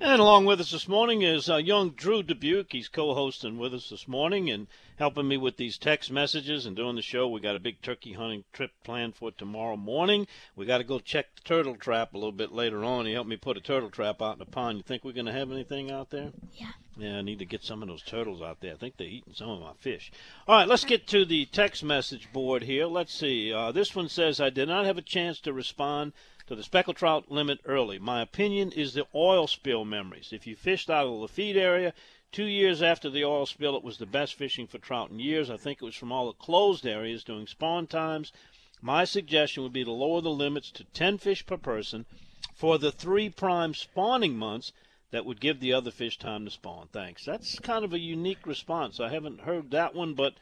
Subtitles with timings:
[0.00, 2.70] And along with us this morning is uh, young Drew Dubuque.
[2.70, 6.94] He's co-hosting with us this morning and helping me with these text messages and doing
[6.94, 7.26] the show.
[7.28, 10.28] We got a big turkey hunting trip planned for tomorrow morning.
[10.54, 13.06] We got to go check the turtle trap a little bit later on.
[13.06, 14.78] He helped me put a turtle trap out in the pond.
[14.78, 16.30] You think we're going to have anything out there?
[16.54, 16.70] Yeah.
[16.96, 18.74] Yeah, I need to get some of those turtles out there.
[18.74, 20.12] I think they're eating some of my fish.
[20.46, 22.86] All right, let's get to the text message board here.
[22.86, 23.52] Let's see.
[23.52, 26.12] Uh, this one says, I did not have a chance to respond
[26.48, 27.98] to the speckled trout limit early.
[27.98, 30.32] My opinion is the oil spill memories.
[30.32, 31.92] If you fished out of the feed area,
[32.32, 35.50] two years after the oil spill, it was the best fishing for trout in years.
[35.50, 38.32] I think it was from all the closed areas during spawn times.
[38.80, 42.06] My suggestion would be to lower the limits to 10 fish per person
[42.54, 44.72] for the three prime spawning months
[45.10, 46.88] that would give the other fish time to spawn.
[46.90, 47.26] Thanks.
[47.26, 49.00] That's kind of a unique response.
[49.00, 50.32] I haven't heard that one, but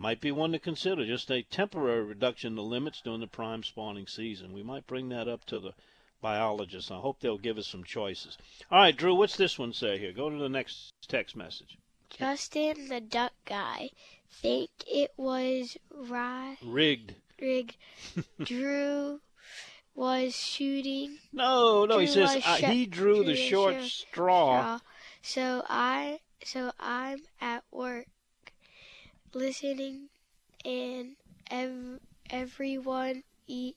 [0.00, 1.04] might be one to consider.
[1.04, 4.54] Just a temporary reduction in the limits during the prime spawning season.
[4.54, 5.74] We might bring that up to the
[6.22, 6.90] biologists.
[6.90, 8.38] I hope they'll give us some choices.
[8.70, 10.12] All right, Drew, what's this one say here?
[10.12, 11.76] Go to the next text message.
[12.08, 13.90] Justin the duck guy
[14.32, 17.14] think it was ri- Rigged.
[17.40, 17.76] rigged.
[18.42, 19.20] Drew
[19.94, 24.60] was shooting No, no, he says uh, he drew the drew the short short straw.
[24.62, 24.80] straw.
[25.22, 28.06] So I so I'm at work
[29.34, 30.08] listening
[30.64, 31.16] and
[31.50, 33.74] ev- everyone e-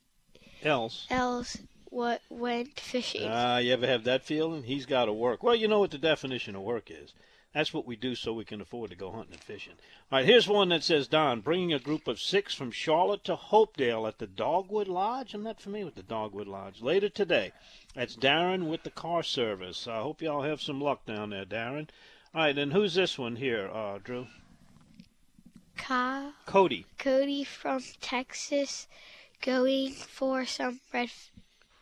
[0.63, 1.07] Else.
[1.09, 1.57] else
[1.89, 3.27] what went fishing.
[3.29, 4.63] Ah, you ever have that feeling?
[4.63, 5.43] He's got to work.
[5.43, 7.13] Well, you know what the definition of work is.
[7.53, 9.73] That's what we do so we can afford to go hunting and fishing.
[10.11, 13.35] All right, here's one that says, Don, bringing a group of six from Charlotte to
[13.35, 15.35] Hopedale at the Dogwood Lodge.
[15.35, 16.81] I'm not familiar with the Dogwood Lodge.
[16.81, 17.51] Later today.
[17.93, 19.87] That's Darren with the car service.
[19.87, 21.89] I hope y'all have some luck down there, Darren.
[22.33, 24.25] All right, and who's this one here, uh, Drew?
[25.77, 26.85] Ka- Cody.
[26.97, 28.87] Cody from Texas
[29.41, 31.09] going for some red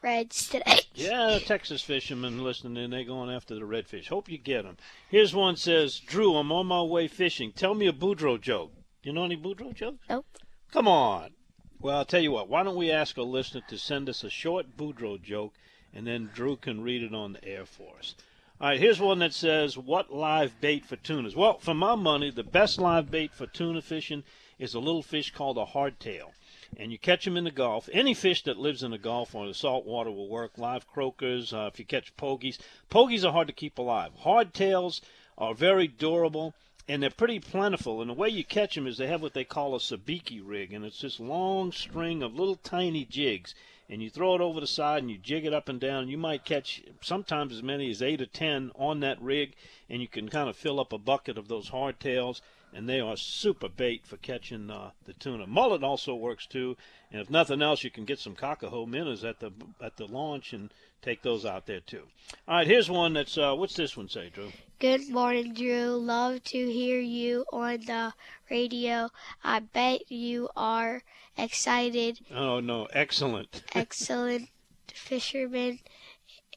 [0.02, 0.79] reds today.
[0.94, 4.09] Yeah, Texas fishermen listening in, they going after the redfish.
[4.09, 4.78] Hope you get them.
[5.09, 7.53] Here's one says, Drew, I'm on my way fishing.
[7.53, 8.74] Tell me a Boudreaux joke.
[9.01, 10.06] You know any Boudreaux jokes?
[10.09, 10.25] Nope.
[10.72, 11.31] Come on.
[11.80, 12.50] Well, I'll tell you what.
[12.50, 15.53] Why don't we ask a listener to send us a short Boudreaux joke,
[15.94, 18.13] and then Drew can read it on the air for us.
[18.61, 22.29] All right, here's one that says, "What live bait for tunas?" Well, for my money,
[22.29, 24.23] the best live bait for tuna fishing
[24.59, 26.33] is a little fish called a hardtail,
[26.77, 27.89] and you catch them in the Gulf.
[27.91, 30.59] Any fish that lives in the Gulf or the salt water will work.
[30.59, 32.59] Live croakers, uh, if you catch pogies,
[32.91, 34.11] pogies are hard to keep alive.
[34.23, 35.01] Hardtails
[35.39, 36.53] are very durable
[36.88, 38.00] and they're pretty plentiful.
[38.00, 40.71] And the way you catch them is they have what they call a sabiki rig,
[40.71, 43.55] and it's this long string of little tiny jigs.
[43.91, 46.07] And you throw it over the side and you jig it up and down.
[46.07, 49.53] You might catch sometimes as many as eight or ten on that rig,
[49.90, 52.40] and you can kind of fill up a bucket of those hardtails.
[52.74, 55.46] And they are super bait for catching uh, the tuna.
[55.46, 56.78] Mullet also works too,
[57.12, 59.51] and if nothing else, you can get some cockahoe minnows at the
[59.81, 62.03] at the launch and take those out there too.
[62.47, 64.53] All right, here's one that's uh, what's this one say, Drew?
[64.81, 65.90] Good morning, Drew.
[65.90, 68.16] Love to hear you on the
[68.50, 69.12] radio.
[69.44, 71.03] I bet you are
[71.38, 72.22] excited.
[72.34, 73.62] Oh no, excellent.
[73.75, 74.50] Excellent
[74.92, 75.81] fisherman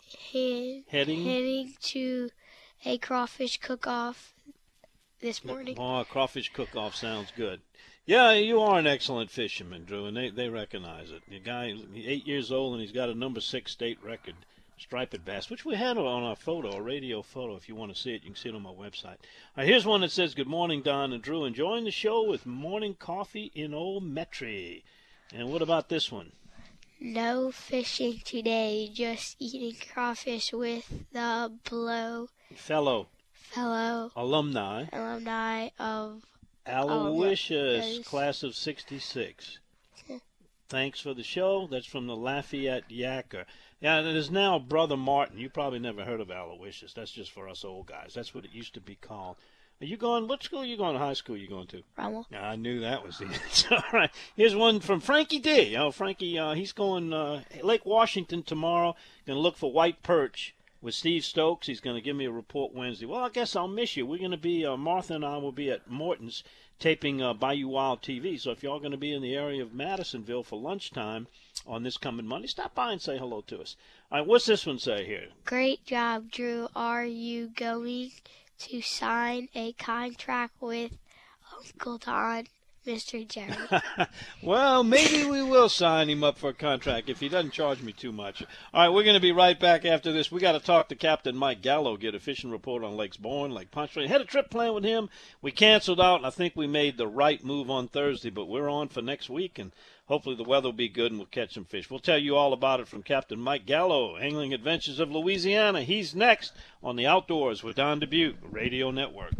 [0.00, 1.26] he- Heading?
[1.26, 2.30] heading to
[2.86, 4.32] a crawfish cook-off
[5.20, 5.76] this morning.
[5.78, 7.60] Oh, crawfish cook-off sounds good.
[8.06, 11.24] Yeah, you are an excellent fisherman, Drew, and they, they recognize it.
[11.28, 14.36] The guy, eight years old, and he's got a number six state record,
[14.76, 17.56] striped bass, which we had on our photo, a radio photo.
[17.56, 19.16] If you want to see it, you can see it on my website.
[19.56, 21.44] Right, here's one that says, "Good morning, Don and Drew.
[21.44, 24.82] Enjoying the show with morning coffee in Old Metairie."
[25.32, 26.32] And what about this one?
[27.00, 33.08] No fishing today, just eating crawfish with the blow Fellow
[33.54, 36.24] fellow alumni, alumni of
[36.66, 39.58] Aloysius, class of '66.
[40.68, 41.68] Thanks for the show.
[41.70, 43.44] That's from the Lafayette Yacker.
[43.84, 45.36] Yeah, and it is now Brother Martin.
[45.36, 46.94] You probably never heard of Aloysius.
[46.94, 48.14] That's just for us old guys.
[48.14, 49.36] That's what it used to be called.
[49.78, 50.26] Are you going?
[50.26, 50.94] What school are you going?
[50.94, 51.82] To high school you going to?
[51.98, 52.26] Rummel.
[52.32, 53.74] I knew that was the answer.
[53.74, 54.10] All right.
[54.34, 55.76] Here's one from Frankie D.
[55.76, 58.96] Oh, Frankie, uh, he's going uh, Lake Washington tomorrow.
[59.26, 61.66] Going to look for white perch with Steve Stokes.
[61.66, 63.04] He's going to give me a report Wednesday.
[63.04, 64.06] Well, I guess I'll miss you.
[64.06, 66.42] We're going to be uh, Martha and I will be at Morton's
[66.78, 68.38] taping uh, Bayou Wild TV.
[68.38, 71.26] So if y'all going to be in the area of Madisonville for lunchtime
[71.66, 73.76] on this coming Monday, stop by and say hello to us.
[74.10, 74.26] All right.
[74.26, 75.28] What's this one say here?
[75.44, 76.68] Great job, Drew.
[76.74, 78.10] Are you going
[78.58, 80.92] to sign a contract with
[81.56, 82.46] Uncle Don,
[82.86, 83.26] Mr.
[83.26, 83.54] Jerry?
[84.42, 87.92] well, maybe we will sign him up for a contract if he doesn't charge me
[87.92, 88.42] too much.
[88.72, 90.30] All right, we're going to be right back after this.
[90.30, 93.52] We got to talk to Captain Mike Gallo, get a fishing report on Lakes Borgne,
[93.52, 94.08] Lake Pontchartrain.
[94.08, 95.08] Had a trip planned with him.
[95.40, 98.68] We canceled out, and I think we made the right move on Thursday, but we're
[98.68, 99.72] on for next week, and
[100.06, 101.90] hopefully the weather will be good and we'll catch some fish.
[101.90, 105.82] We'll tell you all about it from Captain Mike Gallo, Angling Adventures of Louisiana.
[105.82, 106.52] He's next
[106.82, 109.32] on the Outdoors with Don Dubuque Radio Network.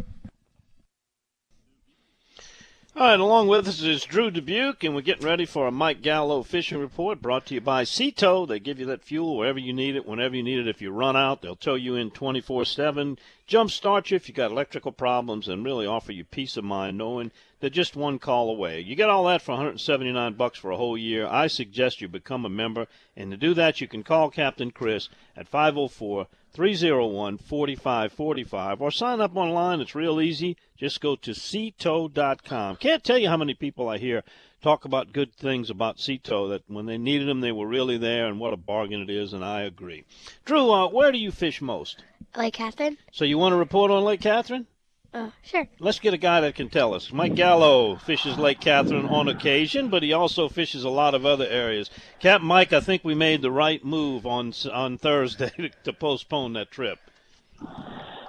[2.97, 6.01] All right, along with us is Drew Dubuque, and we're getting ready for a Mike
[6.01, 8.45] Gallo fishing report brought to you by Sea Tow.
[8.45, 10.69] They give you that fuel wherever you need it, whenever you need it.
[10.69, 14.33] If you run out, they'll tow you in 24 7, jump start you if you
[14.33, 18.49] got electrical problems, and really offer you peace of mind knowing they're just one call
[18.49, 18.79] away.
[18.79, 21.27] You get all that for 179 bucks for a whole year.
[21.27, 25.09] I suggest you become a member, and to do that, you can call Captain Chris
[25.35, 29.81] at 504 301 4545 or sign up online.
[29.81, 30.55] It's real easy.
[30.77, 32.77] Just go to seatow.com.
[32.77, 34.23] Can't tell you how many people I hear
[34.65, 37.99] talk about good things about Sea Tow that when they needed them, they were really
[37.99, 40.05] there, and what a bargain it is, and I agree.
[40.43, 42.01] Drew, uh, where do you fish most?
[42.35, 42.97] Lake Catherine?
[43.11, 44.65] So you want to report on Lake Catherine?
[45.13, 45.67] Uh, sure.
[45.77, 47.13] Let's get a guy that can tell us.
[47.13, 51.45] Mike Gallo fishes Lake Catherine on occasion, but he also fishes a lot of other
[51.45, 51.91] areas.
[52.19, 55.51] Cap Mike, I think we made the right move on on Thursday
[55.83, 56.97] to postpone that trip.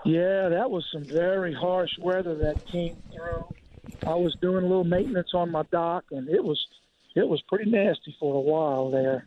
[0.05, 3.56] Yeah, that was some very harsh weather that came through.
[4.05, 6.65] I was doing a little maintenance on my dock, and it was
[7.15, 9.27] it was pretty nasty for a while there.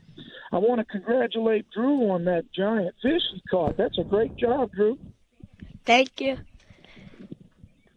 [0.52, 3.78] I want to congratulate Drew on that giant fish he caught.
[3.78, 4.98] That's a great job, Drew.
[5.86, 6.38] Thank you.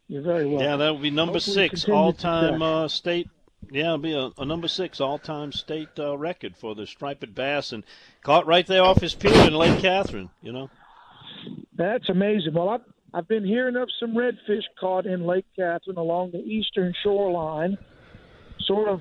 [0.08, 0.66] You're very welcome.
[0.66, 3.28] Yeah, that will be number Hopefully six all-time uh, state.
[3.70, 7.72] Yeah, it'll be a, a number six all-time state uh, record for the striped bass,
[7.72, 7.84] and
[8.22, 10.30] caught right there off his pier in Lake Catherine.
[10.42, 10.70] You know.
[11.75, 12.54] That's amazing.
[12.54, 12.80] Well, I've,
[13.14, 17.76] I've been hearing of some redfish caught in Lake Catherine along the eastern shoreline,
[18.61, 19.00] sort of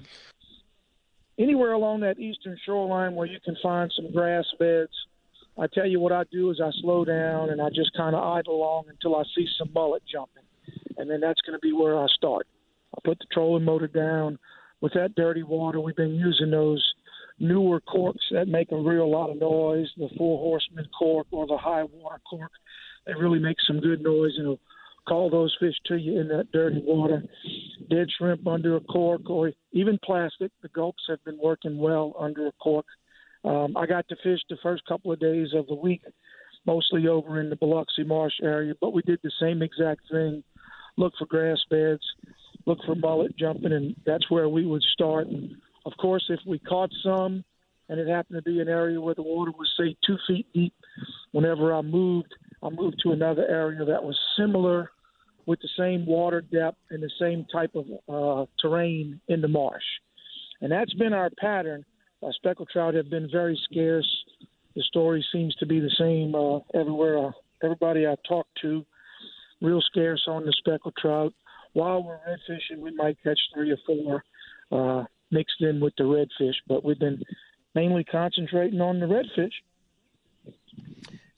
[1.40, 4.92] anywhere along that eastern shoreline where you can find some grass beds.
[5.58, 8.24] I tell you what I do is I slow down and I just kind of
[8.24, 10.44] idle along until I see some mullet jumping,
[10.98, 12.48] and then that's going to be where I start.
[12.96, 14.40] I put the trolling motor down
[14.81, 15.80] with that dirty water.
[15.80, 16.86] We've been using those
[17.40, 21.58] newer corks that make a real lot of noise, the Four Horsemen cork or the
[21.58, 22.52] high water cork.
[23.06, 24.59] They really make some good noise and it'll
[25.07, 27.24] call those fish to you in that dirty water.
[27.89, 30.51] Dead shrimp under a cork or even plastic.
[30.62, 32.86] The gulps have been working well under a cork.
[33.44, 36.03] Um, I got to fish the first couple of days of the week,
[36.65, 40.44] mostly over in the Biloxi Marsh area, but we did the same exact thing.
[40.98, 42.03] Look for grass beds,
[42.68, 45.27] look for mullet jumping, and that's where we would start.
[45.27, 45.56] And
[45.86, 47.44] of course, if we caught some
[47.89, 50.74] and it happened to be an area where the water was, say, two feet deep,
[51.31, 52.33] whenever I moved,
[52.63, 54.92] I moved to another area that was similar
[55.46, 59.84] with the same water depth and the same type of uh, terrain in the marsh.
[60.62, 61.84] And that's been our pattern.
[62.24, 64.08] Uh, speckled trout have been very scarce.
[64.75, 67.27] The story seems to be the same uh, everywhere.
[67.27, 67.32] Uh,
[67.63, 68.86] everybody I talk to,
[69.62, 71.34] real scarce on the speckled trout.
[71.74, 74.24] While we're red fishing, we might catch three or four
[74.72, 77.22] uh, mixed in with the redfish, but we've been
[77.74, 79.51] mainly concentrating on the redfish.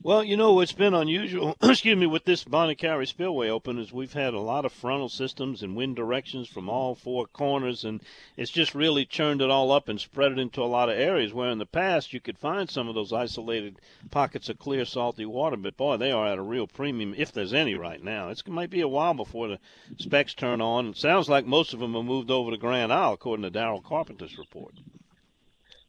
[0.05, 3.93] Well, you know what's been unusual, excuse me, with this Bonnet Carré Spillway open is
[3.93, 8.01] we've had a lot of frontal systems and wind directions from all four corners, and
[8.35, 11.33] it's just really churned it all up and spread it into a lot of areas
[11.33, 13.79] where in the past you could find some of those isolated
[14.11, 17.53] pockets of clear, salty water, but boy, they are at a real premium if there's
[17.53, 18.27] any right now.
[18.27, 19.59] It's, it might be a while before the
[19.99, 20.87] specs turn on.
[20.87, 23.81] It sounds like most of them have moved over to Grand Isle, according to Daryl
[23.81, 24.73] Carpenter's report.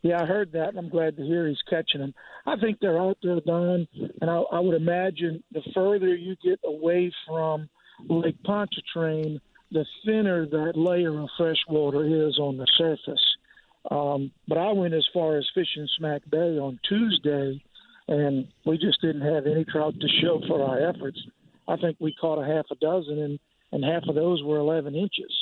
[0.04, 2.12] Yeah, I heard that, and I'm glad to hear he's catching them.
[2.44, 3.88] I think they're out there, Don,
[4.20, 7.70] and I, I would imagine the further you get away from
[8.11, 9.40] Lake Pontchartrain,
[9.73, 13.25] the thinner that layer of fresh water is on the surface.
[13.90, 17.64] Um, but I went as far as fishing Smack Bay on Tuesday,
[18.06, 21.18] and we just didn't have any trout to show for our efforts.
[21.66, 23.38] I think we caught a half a dozen, and,
[23.73, 25.34] and half of those were 11 inches.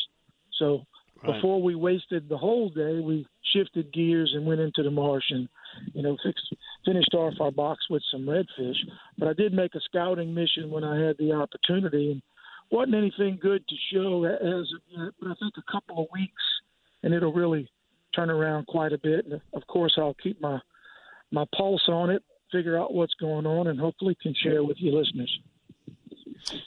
[0.57, 0.87] So
[1.23, 1.35] Right.
[1.35, 5.49] before we wasted the whole day, we shifted gears and went into the marsh and,
[5.95, 6.55] you know, fixed,
[6.85, 8.77] finished off our box with some redfish.
[9.19, 12.23] But I did make a scouting mission when I had the opportunity, and
[12.71, 16.43] wasn't anything good to show as of yet, but I think a couple of weeks
[17.03, 17.69] and it'll really
[18.15, 19.25] turn around quite a bit.
[19.27, 20.59] And of course, I'll keep my
[21.31, 24.97] my pulse on it, figure out what's going on, and hopefully can share with you
[24.97, 25.39] listeners.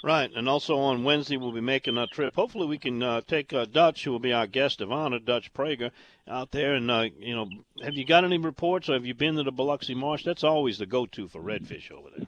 [0.05, 2.35] Right, and also on Wednesday we'll be making a trip.
[2.35, 5.51] Hopefully, we can uh, take uh, Dutch, who will be our guest of honor, Dutch
[5.51, 5.89] Prager,
[6.27, 6.75] out there.
[6.75, 7.49] And uh, you know,
[7.81, 10.23] have you got any reports, or have you been to the Biloxi Marsh?
[10.23, 12.27] That's always the go-to for redfish over there.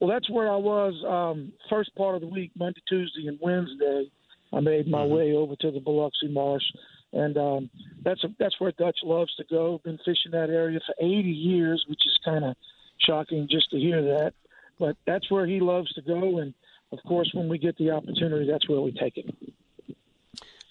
[0.00, 4.10] Well, that's where I was um, first part of the week, Monday, Tuesday, and Wednesday.
[4.54, 5.14] I made my mm-hmm.
[5.14, 6.64] way over to the Biloxi Marsh,
[7.12, 7.70] and um,
[8.02, 9.82] that's a, that's where Dutch loves to go.
[9.84, 12.56] Been fishing that area for 80 years, which is kind of
[13.06, 14.32] shocking just to hear that.
[14.78, 16.54] But that's where he loves to go, and
[16.92, 19.34] of course, when we get the opportunity, that's where we take it.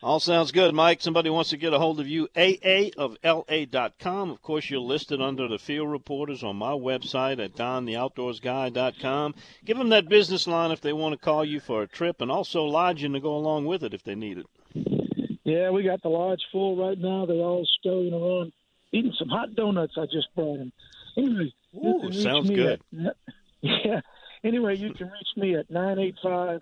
[0.03, 1.01] All sounds good, Mike.
[1.01, 4.29] Somebody wants to get a hold of you, AA of LA.com.
[4.29, 9.35] Of course, you're listed under the field reporters on my website at dontheoutdoorsguy.com.
[9.63, 12.29] Give them that business line if they want to call you for a trip and
[12.29, 15.39] also lodging to go along with it if they need it.
[15.43, 17.25] Yeah, we got the lodge full right now.
[17.25, 18.51] They're all scurrying around
[18.91, 20.71] eating some hot donuts I just brought them.
[21.17, 22.81] Anyway, Ooh, sounds good.
[23.05, 23.15] At,
[23.61, 24.01] yeah.
[24.45, 26.61] Anyway, you can reach me at nine eight five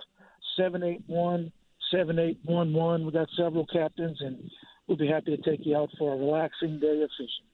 [0.56, 1.52] seven eight one
[1.92, 3.04] seven eight one one.
[3.04, 4.50] We've got several captains, and
[4.88, 7.46] we'll be happy to take you out for a relaxing day of fishing.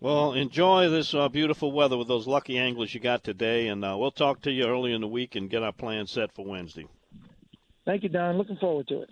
[0.00, 3.96] Well, enjoy this uh, beautiful weather with those lucky anglers you got today, and uh,
[3.98, 6.86] we'll talk to you early in the week and get our plan set for Wednesday.
[7.84, 8.38] Thank you, Don.
[8.38, 9.10] Looking forward to it.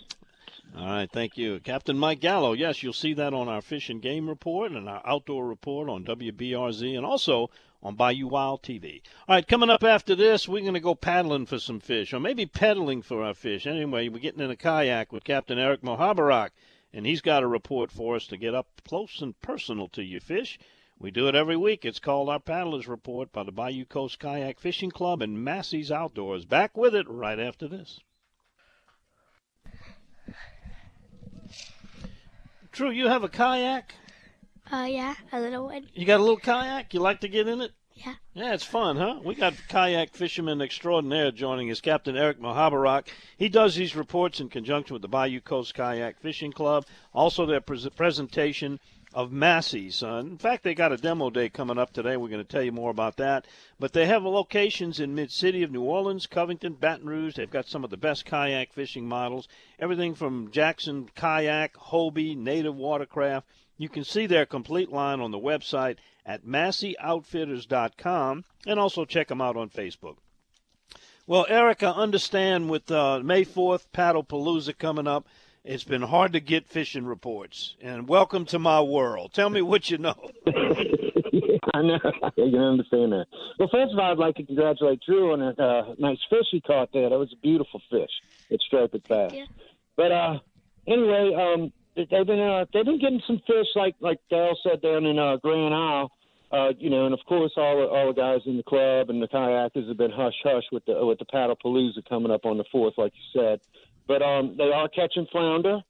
[0.76, 1.60] All right, thank you.
[1.60, 2.52] Captain Mike Gallo.
[2.52, 6.04] Yes, you'll see that on our fish and game report and our outdoor report on
[6.04, 7.48] WBRZ and also
[7.84, 9.02] on Bayou Wild TV.
[9.28, 12.18] All right, coming up after this, we're going to go paddling for some fish or
[12.18, 13.66] maybe pedaling for our fish.
[13.66, 16.50] Anyway, we're getting in a kayak with Captain Eric Muhoberac,
[16.94, 20.22] and he's got a report for us to get up close and personal to your
[20.22, 20.58] fish.
[20.98, 21.84] We do it every week.
[21.84, 26.46] It's called our Paddlers Report by the Bayou Coast Kayak Fishing Club and Massey's Outdoors.
[26.46, 28.00] Back with it right after this.
[32.72, 33.94] True, you have a kayak?
[34.72, 35.88] Uh, yeah, a little one.
[35.94, 36.94] You got a little kayak?
[36.94, 37.72] You like to get in it?
[37.94, 38.14] Yeah.
[38.34, 39.20] Yeah, it's fun, huh?
[39.22, 43.06] We got kayak fisherman extraordinaire joining us, Captain Eric Muhoberac.
[43.36, 46.86] He does these reports in conjunction with the Bayou Coast Kayak Fishing Club.
[47.12, 48.80] Also, their pre- presentation
[49.14, 50.02] of Massey's.
[50.02, 52.16] Uh, in fact, they got a demo day coming up today.
[52.16, 53.46] We're going to tell you more about that.
[53.78, 57.36] But they have locations in mid city of New Orleans, Covington, Baton Rouge.
[57.36, 59.46] They've got some of the best kayak fishing models.
[59.78, 63.46] Everything from Jackson Kayak, Hobie, Native Watercraft.
[63.76, 69.40] You can see their complete line on the website at MasseyOutfitters.com and also check them
[69.40, 70.16] out on Facebook.
[71.26, 75.26] Well, Eric, I understand with uh, May 4th, Paddle Palooza coming up,
[75.64, 77.74] it's been hard to get fishing reports.
[77.80, 79.32] And welcome to my world.
[79.32, 80.14] Tell me what you know.
[81.74, 81.98] I know.
[82.22, 83.26] I can understand that.
[83.58, 86.60] Well, first of all, I'd like to congratulate Drew on a uh, nice fish he
[86.60, 87.08] caught there.
[87.08, 88.10] That was a beautiful fish.
[88.50, 89.34] It striped it fast.
[89.34, 89.46] Yeah.
[89.96, 90.38] But uh,
[90.86, 95.06] anyway, um, they've been uh, they've been getting some fish like like Dale said down
[95.06, 96.10] in uh, Grand Isle.
[96.52, 99.28] Uh, you know, and of course, all all the guys in the club and the
[99.28, 102.64] kayakers have been hush hush with the with the paddle palooza coming up on the
[102.70, 103.60] fourth, like you said.
[104.06, 105.80] But um, they are catching flounder,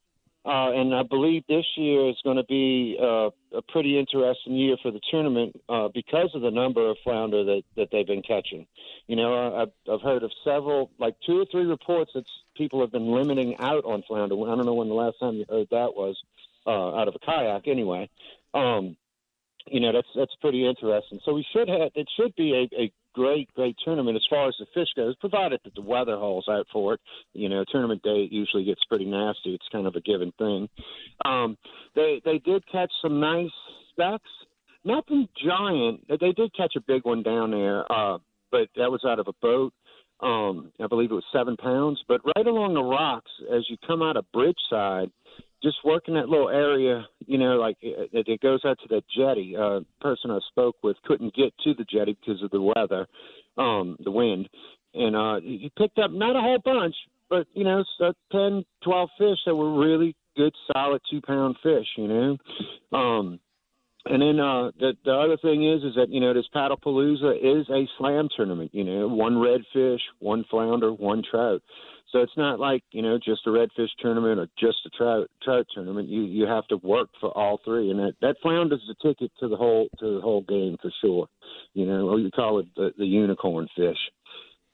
[0.46, 4.76] uh, and I believe this year is going to be uh, a pretty interesting year
[4.82, 8.66] for the tournament uh, because of the number of flounder that, that they've been catching.
[9.06, 12.24] You know, I've, I've heard of several, like two or three reports that
[12.56, 14.34] people have been limiting out on flounder.
[14.34, 16.16] I don't know when the last time you heard that was
[16.66, 18.08] uh, out of a kayak, anyway.
[18.52, 18.96] Um,
[19.66, 21.20] you know that's that's pretty interesting.
[21.24, 24.54] So we should have it should be a, a great great tournament as far as
[24.58, 27.00] the fish goes, provided that the weather holds out for it.
[27.32, 29.54] You know, tournament day usually gets pretty nasty.
[29.54, 30.68] It's kind of a given thing.
[31.24, 31.56] Um,
[31.94, 33.50] they they did catch some nice
[33.90, 34.30] specks,
[34.84, 36.06] nothing giant.
[36.08, 38.18] They did catch a big one down there, uh,
[38.50, 39.72] but that was out of a boat.
[40.20, 42.02] Um, I believe it was seven pounds.
[42.06, 45.10] But right along the rocks, as you come out of Bridgeside
[45.64, 49.56] just working that little area, you know, like it, it goes out to the jetty.
[49.56, 53.06] Uh, person I spoke with couldn't get to the jetty because of the weather,
[53.56, 54.48] um, the wind,
[54.92, 56.94] and uh, he picked up not a whole bunch,
[57.30, 61.86] but you know, so 10, 12 fish that were really good, solid two pound fish,
[61.96, 62.36] you know.
[62.96, 63.40] Um,
[64.06, 67.68] and then uh, the the other thing is is that you know this Paddlepalooza is
[67.70, 68.70] a slam tournament.
[68.74, 71.62] You know, one redfish, one flounder, one trout.
[72.12, 75.66] So it's not like you know just a redfish tournament or just a trout trout
[75.74, 76.08] tournament.
[76.08, 79.48] You you have to work for all three, and that that flounders the ticket to
[79.48, 81.26] the whole to the whole game for sure.
[81.72, 83.98] You know, or you call it the, the unicorn fish.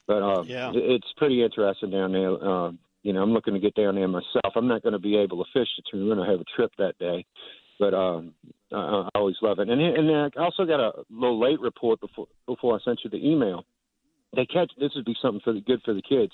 [0.08, 0.72] But uh, yeah.
[0.75, 2.32] it's pretty interesting down there.
[2.32, 2.72] Uh,
[3.04, 4.54] you know, I'm looking to get down there myself.
[4.56, 6.20] I'm not going to be able to fish the tournament.
[6.20, 7.25] I have a trip that day,
[7.78, 8.34] but um,
[8.73, 9.69] I, I always love it.
[9.69, 13.25] And and I also got a little late report before before I sent you the
[13.25, 13.65] email.
[14.35, 16.33] They catch this would be something for the good for the kids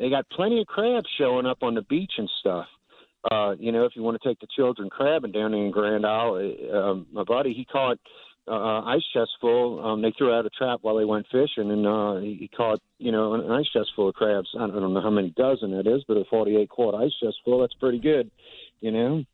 [0.00, 2.66] they got plenty of crabs showing up on the beach and stuff.
[3.30, 6.56] Uh, you know, if you want to take the children crabbing down in Grand Isle,
[6.72, 7.98] uh, um, my buddy he caught
[8.48, 9.84] uh, ice chest full.
[9.84, 13.12] Um, they threw out a trap while they went fishing, and uh, he, caught you
[13.12, 14.48] know an ice chest full of crabs.
[14.58, 17.60] I don't, know how many dozen that is, but a 48 quart ice chest full
[17.60, 18.30] that's pretty good.
[18.80, 19.24] You know.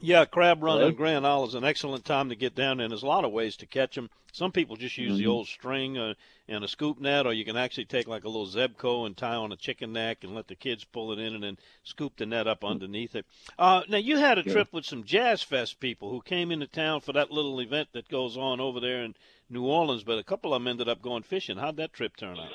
[0.00, 0.88] Yeah, crab run right.
[0.88, 2.84] in Grand Isle is an excellent time to get down there.
[2.84, 4.10] And there's a lot of ways to catch them.
[4.32, 5.18] Some people just use mm-hmm.
[5.18, 6.14] the old string uh,
[6.48, 9.36] and a scoop net, or you can actually take like a little Zebco and tie
[9.36, 12.26] on a chicken neck and let the kids pull it in and then scoop the
[12.26, 12.70] net up mm.
[12.70, 13.26] underneath it.
[13.58, 14.52] Uh, now, you had a yeah.
[14.52, 18.08] trip with some Jazz Fest people who came into town for that little event that
[18.08, 19.14] goes on over there in
[19.48, 21.56] New Orleans, but a couple of them ended up going fishing.
[21.56, 22.54] How'd that trip turn out?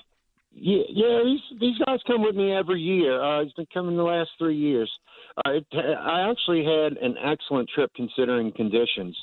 [0.52, 1.22] Yeah, yeah.
[1.24, 3.22] These these guys come with me every year.
[3.22, 4.92] Uh, he's been coming the last three years.
[5.38, 9.18] Uh, it, I actually had an excellent trip considering conditions.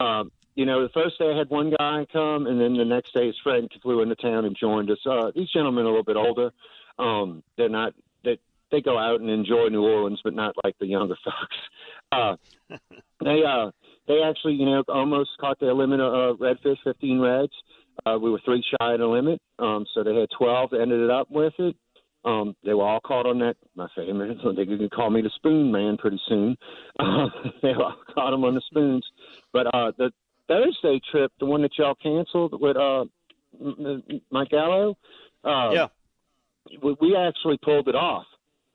[0.00, 3.12] Um, you know, the first day I had one guy come, and then the next
[3.14, 4.98] day his friend flew into town and joined us.
[5.04, 6.50] Uh, these gentlemen are a little bit older.
[6.98, 7.94] Um, they're not
[8.24, 8.38] they
[8.70, 11.56] they go out and enjoy New Orleans, but not like the younger folks.
[12.12, 12.36] Uh,
[13.24, 13.70] they uh
[14.06, 17.52] they actually you know almost caught their limit of uh, redfish, fifteen reds.
[18.06, 20.72] Uh, we were three shy of the limit, um, so they had twelve.
[20.72, 21.76] Ended it up with it.
[22.24, 23.56] Um, they were all caught on that.
[23.74, 24.38] My favorite.
[24.42, 26.56] So they could call me the spoon man pretty soon.
[26.98, 27.26] Uh,
[27.62, 29.06] they all caught them on the spoons.
[29.52, 30.10] But uh, the
[30.48, 33.04] Thursday trip, the one that y'all canceled with uh,
[34.30, 34.96] Mike Gallo,
[35.44, 35.86] uh, yeah,
[36.82, 38.26] we, we actually pulled it off.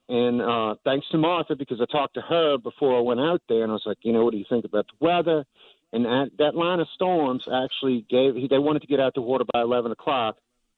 [0.08, 3.62] And uh, thanks to Martha, because I talked to her before I went out there,
[3.62, 5.44] and I was like, you know, what do you think about the weather?
[5.94, 8.34] And that, that line of storms actually gave.
[8.50, 10.36] They wanted to get out the water by 11 o'clock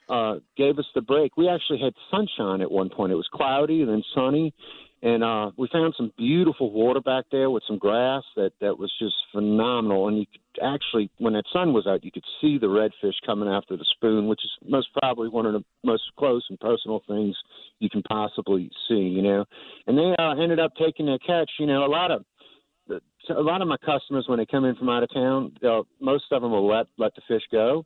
[0.09, 1.37] uh, gave us the break.
[1.37, 3.13] We actually had sunshine at one point.
[3.13, 4.55] It was cloudy and then sunny,
[5.03, 8.93] and uh, we found some beautiful water back there with some grass that that was
[8.99, 10.09] just phenomenal.
[10.09, 13.49] And you could actually, when that sun was out, you could see the redfish coming
[13.49, 17.37] after the spoon, which is most probably one of the most close and personal things
[17.79, 18.95] you can possibly see.
[18.95, 19.45] You know,
[19.87, 21.51] and they uh, ended up taking their catch.
[21.59, 22.25] You know, a lot of
[23.31, 25.57] a lot of my customers when they come in from out of town,
[26.01, 27.85] most of them will let let the fish go.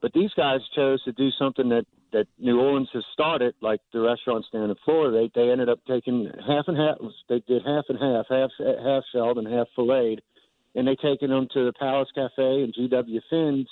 [0.00, 4.00] But these guys chose to do something that that New Orleans has started, like the
[4.00, 5.28] restaurants down in Florida.
[5.34, 6.96] They they ended up taking half and half.
[7.28, 10.22] They did half and half, half half shelled and half filleted,
[10.74, 13.68] and they taken them to the Palace Cafe and GW Fins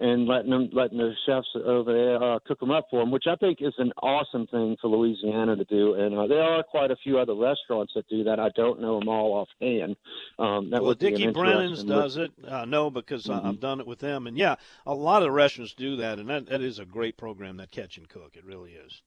[0.00, 3.24] and letting them letting the chefs over there uh, cook them up for them, which
[3.26, 5.94] I think is an awesome thing for Louisiana to do.
[5.94, 8.38] And uh, there are quite a few other restaurants that do that.
[8.38, 9.96] I don't know them all offhand.
[10.38, 12.30] Um, that well, Dickie Brennan's does it.
[12.48, 13.46] I know because mm-hmm.
[13.46, 14.26] I've done it with them.
[14.26, 14.56] And yeah,
[14.86, 17.56] a lot of restaurants do that, and that, that is a great program.
[17.56, 19.02] That Catch and Cook, it really is.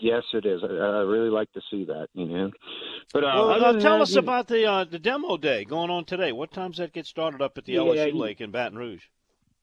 [0.00, 0.62] Yes, it is.
[0.62, 2.08] I, I really like to see that.
[2.14, 2.50] You know,
[3.12, 6.04] but uh, well, uh, tell that, us about the uh, the demo day going on
[6.04, 6.32] today.
[6.32, 9.04] What times that get started up at the yeah, LSU Lake in Baton Rouge?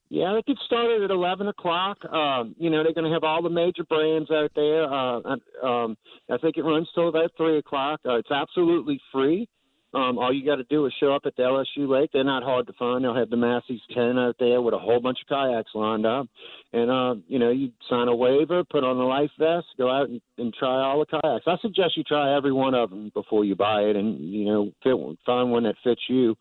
[0.08, 1.98] Yeah, it gets started at eleven o'clock.
[2.04, 4.84] Um, you know, they're going to have all the major brands out there.
[4.84, 5.20] Uh,
[5.66, 5.96] um,
[6.30, 8.00] I think it runs till about three o'clock.
[8.06, 9.48] Uh, it's absolutely free.
[9.94, 12.10] Um, all you got to do is show up at the LSU Lake.
[12.12, 13.02] They're not hard to find.
[13.02, 16.28] They'll have the Massey's tent out there with a whole bunch of kayaks lined up,
[16.72, 20.08] and uh, you know, you sign a waiver, put on a life vest, go out
[20.08, 21.46] and, and try all the kayaks.
[21.46, 24.70] I suggest you try every one of them before you buy it, and you know,
[24.82, 26.36] fit, find one that fits you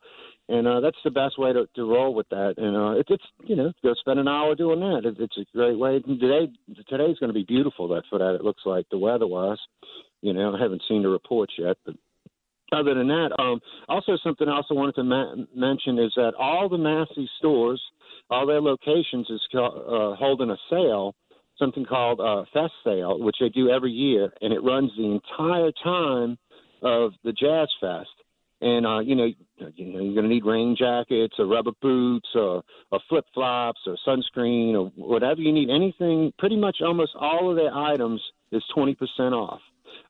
[0.48, 2.56] and uh, that's the best way to, to roll with that.
[2.58, 5.02] And uh, it, it's you know go spend an hour doing that.
[5.06, 6.00] It, it's a great way.
[6.00, 6.52] Today
[6.88, 7.88] today's going to be beautiful.
[7.88, 9.58] That's what it looks like the weather wise.
[10.22, 11.96] You know I haven't seen the reports yet, but
[12.72, 16.78] other than that, um, also something I wanted to ma- mention is that all the
[16.78, 17.82] Massey stores,
[18.30, 21.14] all their locations is uh, holding a sale,
[21.58, 25.72] something called uh, Fest Sale, which they do every year, and it runs the entire
[25.84, 26.38] time
[26.82, 28.10] of the Jazz Fest
[28.62, 32.30] and uh, you know, you know, you're going to need rain jackets, or rubber boots,
[32.36, 35.70] or, or flip flops, or sunscreen, or whatever you need.
[35.70, 39.62] Anything, pretty much, almost all of their items is twenty percent off.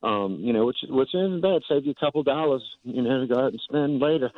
[0.03, 1.61] Um, you know, which which isn't bad.
[1.67, 4.31] Save you a couple dollars, you know, to go out and spend later.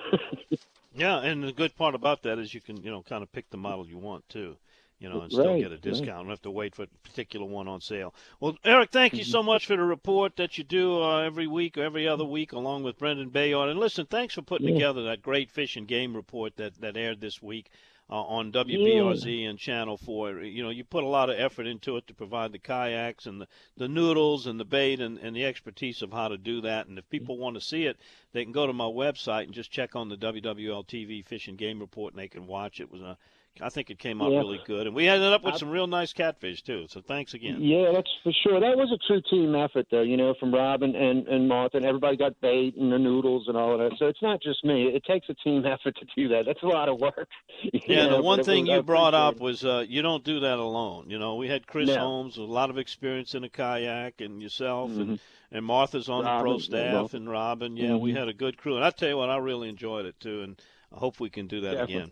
[0.96, 3.50] yeah, and the good part about that is you can, you know, kind of pick
[3.50, 4.56] the model you want too
[5.00, 6.10] you know, and still get a discount.
[6.10, 6.18] Right.
[6.18, 8.16] Don't have to wait for a particular one on sale.
[8.40, 11.78] Well, Eric, thank you so much for the report that you do uh, every week
[11.78, 13.70] or every other week, along with Brendan Bayard.
[13.70, 14.74] And listen, thanks for putting yeah.
[14.74, 17.70] together that great fish and game report that that aired this week.
[18.10, 19.50] Uh, on WBRZ yeah.
[19.50, 20.40] and Channel 4.
[20.44, 23.42] You know, you put a lot of effort into it to provide the kayaks and
[23.42, 26.88] the, the noodles and the bait and, and the expertise of how to do that.
[26.88, 27.98] And if people want to see it,
[28.32, 31.58] they can go to my website and just check on the WWL TV Fish and
[31.58, 32.84] Game Report and they can watch it.
[32.84, 33.18] It was a
[33.62, 34.40] I think it came out yeah.
[34.40, 36.86] really good, and we ended up with I, some real nice catfish too.
[36.90, 37.62] So thanks again.
[37.62, 38.60] Yeah, that's for sure.
[38.60, 40.02] That was a true team effort, though.
[40.02, 43.58] You know, from Robin and and Martha, and everybody got bait and the noodles and
[43.58, 43.98] all of that.
[43.98, 44.88] So it's not just me.
[44.88, 46.46] It takes a team effort to do that.
[46.46, 47.28] That's a lot of work.
[47.88, 50.60] Yeah, know, the one thing was, you brought up was uh, you don't do that
[50.60, 51.10] alone.
[51.10, 51.98] You know, we had Chris no.
[51.98, 55.02] Holmes with a lot of experience in a kayak, and yourself, mm-hmm.
[55.02, 55.20] and
[55.52, 57.78] and Martha's on Robin, the pro staff, and Robin.
[57.78, 58.00] Yeah, mm-hmm.
[58.00, 60.42] we had a good crew, and I tell you what, I really enjoyed it too,
[60.42, 60.62] and
[60.94, 61.96] I hope we can do that Definitely.
[61.96, 62.12] again.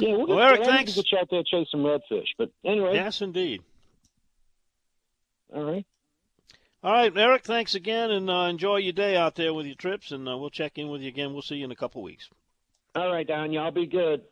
[0.00, 0.92] Yeah, we'll, well, get, Eric, I thanks.
[0.92, 2.94] To get you out there chase some redfish, but anyway.
[2.94, 3.62] Yes, indeed.
[5.54, 5.86] All right.
[6.82, 7.44] All right, Eric.
[7.44, 10.12] Thanks again, and uh, enjoy your day out there with your trips.
[10.12, 11.32] And uh, we'll check in with you again.
[11.32, 12.30] We'll see you in a couple weeks.
[12.94, 13.52] All right, Don.
[13.52, 14.22] Y'all be good.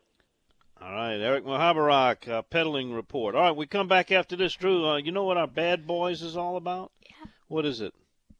[0.81, 3.35] All right, Eric Muhoberac, uh, peddling report.
[3.35, 4.87] All right, we come back after this, Drew.
[4.87, 6.91] Uh, you know what our bad boys is all about?
[7.05, 7.27] Yeah.
[7.49, 7.93] What is it?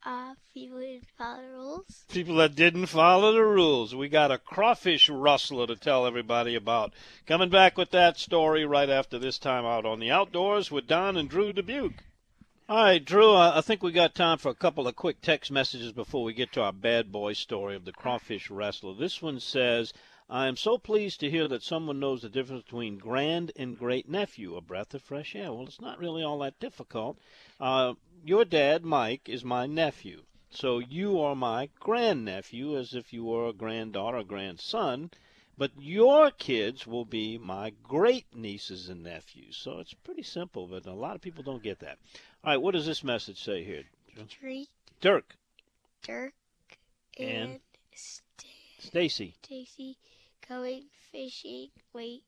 [0.06, 2.06] Uh, people didn't follow the rules.
[2.10, 3.94] People that didn't follow the rules.
[3.94, 6.94] We got a crawfish rustler to tell everybody about.
[7.28, 11.18] Coming back with that story right after this time out on the outdoors with Don
[11.18, 12.04] and Drew Dubuque.
[12.70, 15.92] All right, Drew, I think we got time for a couple of quick text messages
[15.92, 18.94] before we get to our bad boy story of the crawfish wrestler.
[18.94, 19.92] This one says,
[20.30, 24.08] I am so pleased to hear that someone knows the difference between grand and great
[24.08, 25.52] nephew, a breath of fresh air.
[25.52, 27.18] Well, it's not really all that difficult.
[27.60, 27.94] Uh,
[28.24, 30.24] your dad, Mike, is my nephew.
[30.50, 35.12] So you are my grandnephew, as if you were a granddaughter or grandson.
[35.58, 39.58] But your kids will be my great nieces and nephews.
[39.58, 41.98] So it's pretty simple, but a lot of people don't get that.
[42.44, 43.84] All right, what does this message say here?
[44.16, 44.68] Dirk.
[45.02, 45.36] Dirk.
[46.02, 46.34] Dirk.
[47.18, 47.60] And, and
[48.80, 49.36] Stacy.
[49.44, 49.98] Stacy
[50.48, 51.70] going fishing.
[51.92, 52.24] Wait.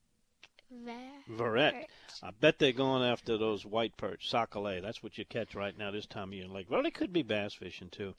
[0.71, 1.85] Ver- Verret.
[2.23, 4.81] I bet they're going after those white perch, sac-a-lait.
[4.81, 6.69] That's what you catch right now this time of year in Lake.
[6.69, 8.15] Well, it could be bass fishing too.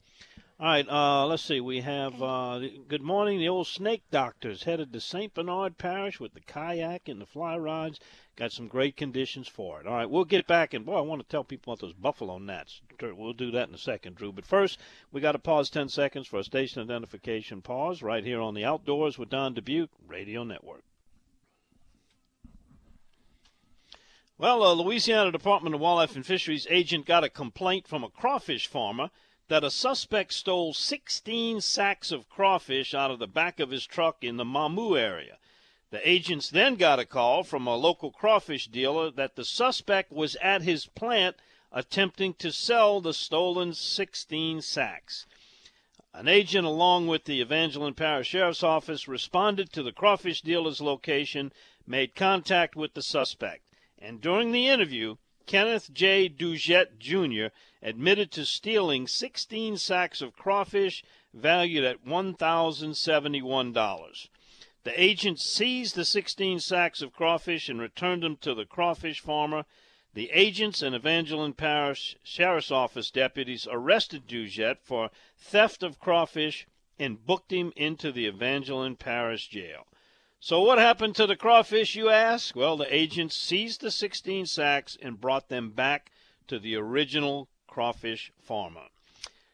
[0.59, 1.59] All right, uh, let's see.
[1.61, 3.39] We have uh, good morning.
[3.39, 5.33] The old snake doctors headed to St.
[5.33, 7.99] Bernard Parish with the kayak and the fly rods.
[8.35, 9.87] Got some great conditions for it.
[9.87, 12.37] All right, we'll get back and boy, I want to tell people about those buffalo
[12.37, 12.81] gnats.
[13.01, 14.31] We'll do that in a second, Drew.
[14.31, 14.79] But first,
[15.11, 18.63] we got to pause 10 seconds for a station identification pause right here on the
[18.63, 20.83] Outdoors with Don Dubuque Radio Network.
[24.39, 28.65] Well, a Louisiana Department of Wildlife and Fisheries agent got a complaint from a crawfish
[28.65, 29.11] farmer
[29.47, 34.23] that a suspect stole 16 sacks of crawfish out of the back of his truck
[34.23, 35.37] in the Mamou area.
[35.91, 40.35] The agents then got a call from a local crawfish dealer that the suspect was
[40.37, 41.35] at his plant
[41.71, 45.27] attempting to sell the stolen 16 sacks.
[46.11, 51.53] An agent, along with the Evangeline Parish Sheriff's Office, responded to the crawfish dealer's location,
[51.85, 53.61] made contact with the suspect,
[54.05, 56.27] and during the interview, Kenneth J.
[56.27, 57.45] Dujet Jr.
[57.81, 64.27] admitted to stealing 16 sacks of crawfish valued at $1,071.
[64.83, 69.63] The agent seized the 16 sacks of crawfish and returned them to the crawfish farmer.
[70.13, 76.67] The agents and Evangeline Parish Sheriff's Office deputies arrested Dujet for theft of crawfish
[76.99, 79.87] and booked him into the Evangeline Parish jail.
[80.45, 82.53] So what happened to the crawfish, you ask?
[82.53, 86.11] Well, the agents seized the 16 sacks and brought them back
[86.47, 88.87] to the original crawfish farmer.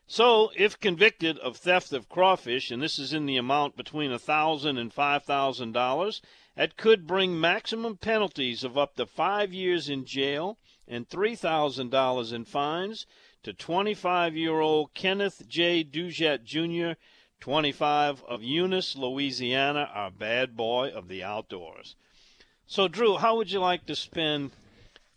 [0.08, 4.80] So, if convicted of theft of crawfish, and this is in the amount between $1,000
[4.80, 6.21] and $5,000,
[6.56, 12.45] that could bring maximum penalties of up to five years in jail and $3,000 in
[12.45, 13.06] fines
[13.43, 15.84] to 25 year old Kenneth J.
[15.84, 16.99] Dujet Jr.,
[17.39, 21.95] 25 of Eunice, Louisiana, our bad boy of the outdoors.
[22.67, 24.52] So, Drew, how would you like to spend,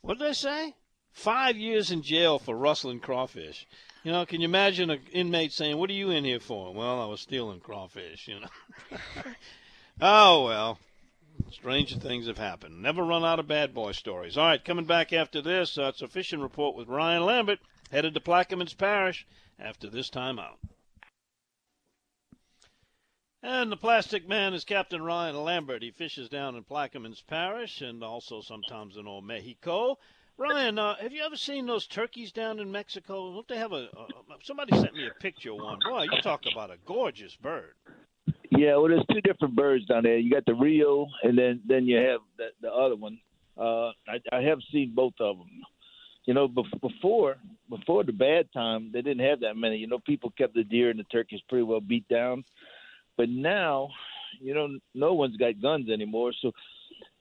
[0.01, 0.75] what did I say?
[1.13, 3.67] Five years in jail for rustling crawfish.
[4.03, 7.01] You know, can you imagine an inmate saying, "What are you in here for?" Well,
[7.01, 8.27] I was stealing crawfish.
[8.27, 8.49] You know.
[10.01, 10.79] oh well,
[11.51, 12.83] stranger things have happened.
[12.83, 14.37] Never run out of bad boy stories.
[14.37, 18.15] All right, coming back after this, uh, it's a fishing report with Ryan Lambert, headed
[18.15, 19.27] to Plaquemines Parish
[19.59, 20.59] after this time out.
[23.45, 25.83] And the plastic man is Captain Ryan Lambert.
[25.83, 29.99] He fishes down in Plaquemines Parish and also sometimes in Old Mexico.
[30.39, 33.35] Ryan, uh, have you ever seen those turkeys down in Mexico?
[33.35, 33.89] Don't they have a?
[34.45, 35.81] Somebody sent me a picture of one.
[35.85, 37.75] Boy, you talk about a gorgeous bird.
[38.51, 40.19] Yeah, well, there's two different birds down there.
[40.19, 43.19] You got the Rio, and then then you have the, the other one.
[43.59, 45.51] Uh, I, I have seen both of them.
[46.27, 47.37] You know, before
[47.69, 49.77] before the bad time, they didn't have that many.
[49.79, 52.45] You know, people kept the deer and the turkeys pretty well beat down.
[53.16, 53.90] But now,
[54.40, 56.53] you know, no one's got guns anymore, so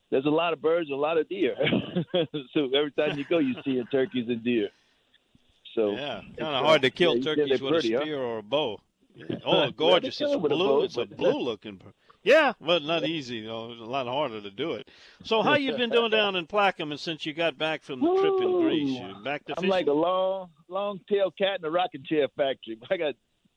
[0.10, 1.56] there's a lot of birds, and a lot of deer.
[2.54, 4.69] so every time you go, you see a turkeys and deer.
[5.75, 8.23] So yeah, kind of hard uh, to kill yeah, turkeys with pretty, a spear huh?
[8.23, 8.80] or a bow.
[9.15, 9.36] Yeah.
[9.45, 10.19] Oh, gorgeous!
[10.19, 10.49] yeah, it's blue.
[10.49, 11.77] Bow, it's a blue looking.
[11.77, 11.93] Bird.
[12.23, 13.38] Yeah, but not easy.
[13.38, 14.89] You know, it a lot harder to do it.
[15.23, 18.41] So, how you been doing down in Plaquemine since you got back from the trip
[18.41, 18.99] in Greece?
[18.99, 19.69] You back to I'm fishing?
[19.69, 22.77] like a long, long tail cat in a rocking chair factory.
[22.91, 23.15] I got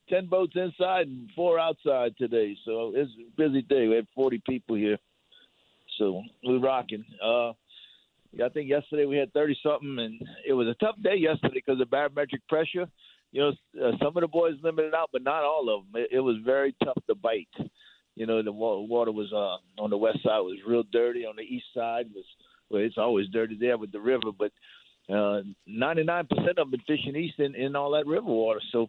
[0.08, 3.88] ten boats inside and four outside today, so it's a busy day.
[3.88, 4.98] We had 40 people here,
[5.98, 7.04] so we're rocking.
[7.22, 7.50] Uh,
[8.42, 11.80] I think yesterday we had 30 something, and it was a tough day yesterday because
[11.80, 12.88] of barometric pressure.
[13.32, 16.02] You know, uh, some of the boys limited out, but not all of them.
[16.02, 17.48] It, it was very tough to bite.
[18.14, 21.26] You know, the wa- water was uh, on the west side was real dirty.
[21.26, 22.24] On the east side was
[22.70, 24.52] well, it's always dirty there with the river, but
[25.08, 28.60] uh, 99% of them been fishing east in, in all that river water.
[28.72, 28.88] So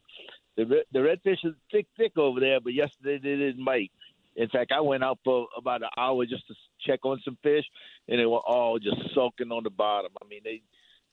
[0.56, 2.60] the the redfish is thick, thick over there.
[2.60, 3.91] But yesterday they didn't bite.
[4.36, 7.65] In fact, I went out for about an hour just to check on some fish,
[8.08, 10.12] and they were all just sulking on the bottom.
[10.22, 10.62] I mean, they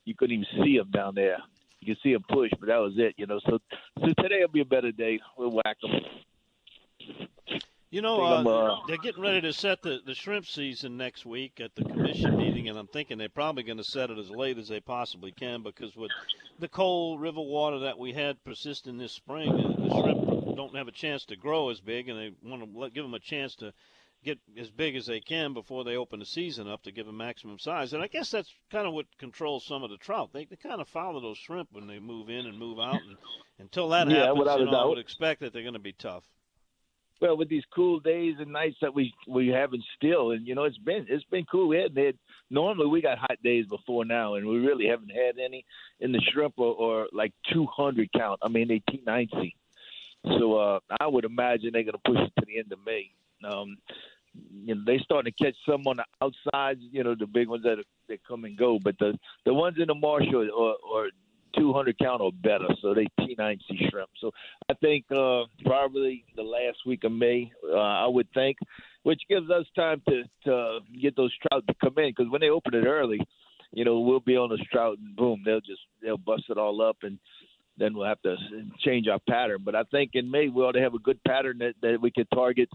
[0.05, 1.39] you couldn't even see them down there.
[1.81, 3.15] You could see them push, but that was it.
[3.17, 3.59] You know, so
[4.01, 5.21] so today will be a better day.
[5.37, 6.01] We'll whack them.
[7.93, 11.61] You know, uh, uh, they're getting ready to set the, the shrimp season next week
[11.61, 14.57] at the commission meeting, and I'm thinking they're probably going to set it as late
[14.57, 16.11] as they possibly can because with
[16.59, 20.89] the cold river water that we had persisting this spring, uh, the shrimp don't have
[20.89, 23.55] a chance to grow as big, and they want to let, give them a chance
[23.57, 23.75] to
[24.25, 27.19] get as big as they can before they open the season up to give them
[27.19, 27.93] maximum size.
[27.93, 30.31] And I guess that's kind of what controls some of the trout.
[30.33, 33.19] They, they kind of follow those shrimp when they move in and move out, and
[33.59, 36.25] until that Yeah, happens, you know, I would expect that they're going to be tough.
[37.23, 40.65] Well, with these cool days and nights that we we having still, and you know
[40.65, 41.69] it's been it's been cool.
[41.69, 42.19] We hadn't had
[42.51, 45.65] normally we got hot days before now, and we really haven't had any
[46.01, 48.41] in the shrimp or, or like 200 count.
[48.43, 49.55] I mean they T90.
[50.37, 53.13] So uh, I would imagine they're going to push it to the end of May.
[53.45, 53.77] Um,
[54.65, 56.81] you know, they starting to catch some on the outsides.
[56.91, 59.87] You know, the big ones that that come and go, but the the ones in
[59.87, 61.11] the marsh or or, or
[61.57, 62.69] 200 count or better.
[62.81, 64.11] So they T90 shrimp.
[64.21, 64.31] So
[64.69, 68.59] I think uh, probably the last week of May, uh, I would think,
[69.03, 72.51] which gives us time to to get those trout to come in because when they
[72.51, 73.21] open it early,
[73.73, 76.81] you know, we'll be on the trout and boom, they'll just they'll bust it all
[76.83, 77.19] up and
[77.79, 78.37] then we'll have to
[78.85, 79.63] change our pattern.
[79.65, 82.11] But I think in May we ought to have a good pattern that, that we
[82.11, 82.69] could target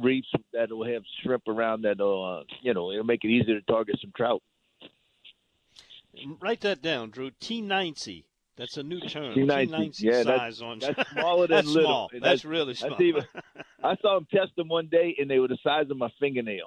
[0.00, 3.66] reefs that will have shrimp around that uh you know it'll make it easier to
[3.66, 4.42] target some trout.
[6.40, 7.30] Write that down, Drew.
[7.40, 8.24] T90.
[8.56, 9.34] That's a new term.
[9.34, 10.78] T90, yeah, that's- size on.
[10.80, 11.82] that's smaller than that's little.
[11.88, 12.08] small.
[12.12, 12.90] That's, that's- really small.
[12.90, 13.24] that's even-
[13.84, 16.66] I saw them test them one day and they were the size of my fingernail.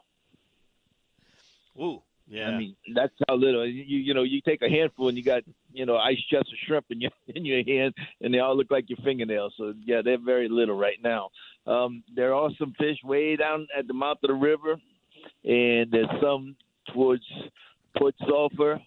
[1.79, 2.49] Ooh, yeah.
[2.49, 3.65] I mean, that's how little.
[3.67, 6.57] You you know, you take a handful and you got you know ice chest of
[6.65, 9.53] shrimp in your in your hand, and they all look like your fingernails.
[9.57, 11.29] So yeah, they're very little right now.
[11.65, 14.75] Um, there are some fish way down at the mouth of the river,
[15.43, 16.55] and there's some
[16.93, 17.23] towards
[17.97, 18.79] Port Sulphur.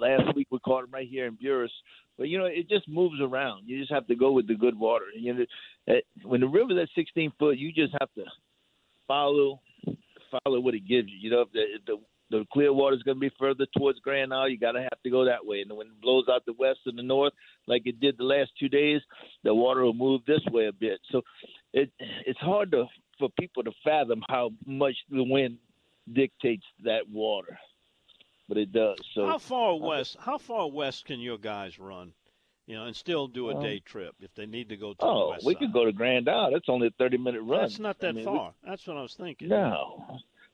[0.00, 1.68] Last week we caught them right here in Buras.
[2.18, 3.68] But you know, it just moves around.
[3.68, 5.06] You just have to go with the good water.
[5.14, 5.44] You know,
[5.88, 8.24] eh, when the river's at 16 foot, you just have to
[9.06, 9.60] follow
[10.44, 11.18] follow what it gives you.
[11.20, 11.96] You know, if the, if the
[12.30, 14.48] the clear water is going to be further towards Grand Isle.
[14.48, 15.62] You got to have to go that way.
[15.62, 17.32] And when it blows out the west and the north,
[17.66, 19.00] like it did the last two days,
[19.42, 21.00] the water will move this way a bit.
[21.10, 21.22] So
[21.72, 22.86] it it's hard to
[23.18, 25.58] for people to fathom how much the wind
[26.12, 27.58] dictates that water,
[28.50, 28.98] but it does.
[29.14, 30.16] So how far west?
[30.20, 32.12] How far west can your guys run?
[32.66, 34.96] You know, and still do a Well, day trip if they need to go to
[35.00, 36.50] the oh, we could go to Grand Isle.
[36.52, 37.60] That's only a thirty minute run.
[37.62, 38.52] That's not that I mean, we- far.
[38.64, 39.48] That's what I was thinking.
[39.48, 40.04] No,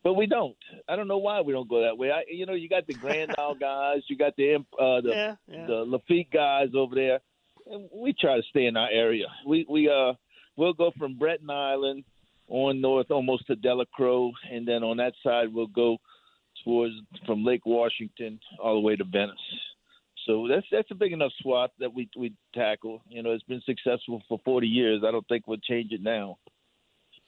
[0.05, 0.57] but we don't.
[0.89, 2.11] I don't know why we don't go that way.
[2.11, 5.35] I, you know, you got the Grand Isle guys, you got the uh, the Yeah,
[5.49, 5.67] yeah.
[5.67, 7.21] the Lafitte guys over there.
[7.67, 9.27] And we try to stay in our area.
[9.47, 10.13] We we uh
[10.57, 12.05] we'll go from Breton Island
[12.49, 15.99] on north almost to Delacroix, and then on that side we'll go
[16.67, 19.37] towards from Lake Washington all the way to Venice.
[20.27, 23.01] So that's that's a big enough swath that we we tackle.
[23.09, 25.03] You know, it's been successful for 40 years.
[25.07, 26.39] I don't think we'll change it now.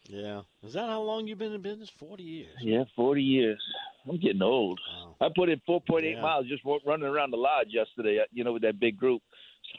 [0.09, 0.41] Yeah.
[0.65, 1.91] Is that how long you've been in business?
[1.91, 2.57] Forty years.
[2.61, 3.63] Yeah, 40 years.
[4.09, 4.81] I'm getting old.
[4.91, 5.17] Wow.
[5.21, 6.23] I put in 4.8 Yeah.
[6.23, 9.23] miles just running around the lodge yesterday, uh, you know, with that big group.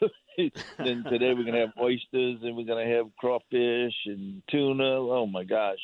[0.38, 4.84] then today we're going to have oysters and we're going to have crawfish and tuna.
[5.00, 5.80] Oh, my gosh.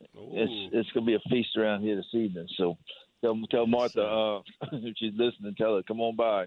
[0.00, 0.78] It's Ooh.
[0.78, 2.46] it's going to be a feast around here this evening.
[2.56, 2.76] So
[3.22, 6.46] tell, tell Martha, uh, if she's listening, tell her, come on by.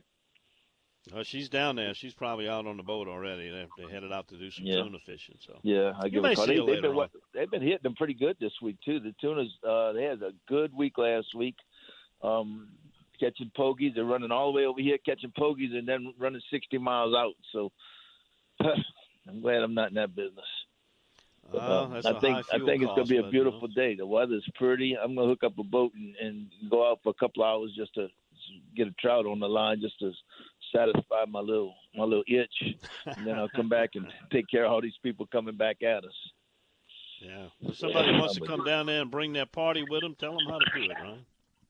[1.13, 1.93] Oh, she's down there.
[1.95, 3.49] She's probably out on the boat already.
[3.49, 4.83] They, they headed out to do some Yeah.
[4.83, 5.37] tuna fishing.
[5.39, 6.45] So Yeah, I give may a call.
[6.45, 7.09] see They, they've later been on.
[7.33, 8.99] they've been hitting them pretty good this week too.
[8.99, 11.55] The tunas uh, they had a good week last week,
[12.21, 12.69] um,
[13.19, 13.95] catching pogies.
[13.95, 17.33] They're running all the way over here catching pogies and then running sixty miles out.
[17.53, 17.71] So
[19.27, 20.45] I'm glad I'm not in that business.
[21.53, 23.49] Uh, um, that's I think I think it's gonna be a but, you know.
[23.49, 23.95] beautiful day.
[23.95, 24.97] The weather's pretty.
[24.97, 27.93] I'm gonna hook up a boat and, and go out for a couple hours just
[27.95, 28.07] to
[28.75, 30.11] get a trout on the line, just to
[30.73, 34.71] satisfy my little my little itch, and then I'll come back and take care of
[34.71, 36.31] all these people coming back at us.
[37.21, 37.47] Yeah.
[37.61, 40.47] If somebody wants to come down there and bring their party with them, tell them
[40.47, 41.19] how to do it, right?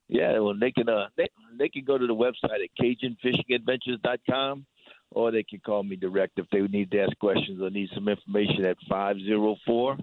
[0.08, 4.66] Yeah, well, they can uh, they they can go to the website at CajunFishingAdventures.com,
[5.12, 8.08] or they can call me direct if they need to ask questions or need some
[8.08, 9.98] information at five zero four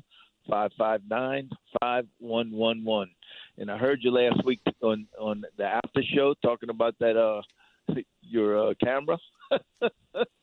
[0.49, 1.49] five five nine
[1.81, 3.11] five one one one.
[3.59, 7.43] And I heard you last week on on the after show talking about that uh
[8.23, 9.19] your uh, camera.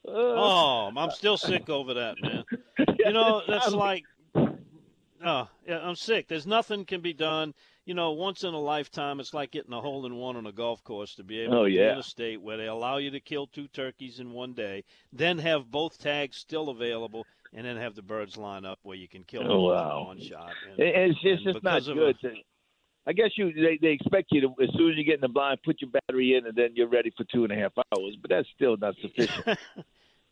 [0.07, 2.43] oh, I'm still sick over that, man.
[2.99, 4.03] You know, that's like,
[4.35, 6.27] oh, yeah, I'm sick.
[6.27, 7.53] There's nothing can be done.
[7.85, 10.53] You know, once in a lifetime, it's like getting a hole in one on a
[10.53, 11.87] golf course to be able oh, to yeah.
[11.87, 14.85] be in a state where they allow you to kill two turkeys in one day,
[15.11, 19.09] then have both tags still available, and then have the birds line up where you
[19.09, 19.99] can kill them Oh, wow.
[20.01, 20.53] in one shot.
[20.71, 22.15] And, It- It's just and it's not good.
[22.23, 22.35] a- to-
[23.05, 25.27] I guess you they, they expect you to as soon as you get in the
[25.27, 28.15] blind, put your battery in, and then you're ready for two and a half hours.
[28.21, 29.59] But that's still not sufficient.